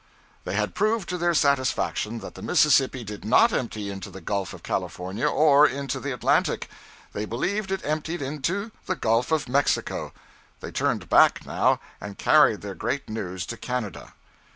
[0.45, 4.51] They had proved to their satisfaction, that the Mississippi did not empty into the Gulf
[4.51, 6.67] of California, or into the Atlantic.
[7.13, 10.11] They believed it emptied into the Gulf of Mexico.
[10.59, 14.15] They turned back, now, and carried their great news to Canada.